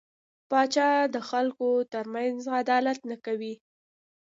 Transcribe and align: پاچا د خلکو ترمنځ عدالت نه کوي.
پاچا 0.49 0.89
د 1.13 1.17
خلکو 1.29 1.69
ترمنځ 1.93 2.41
عدالت 2.59 2.99
نه 3.09 3.17
کوي. 3.25 3.53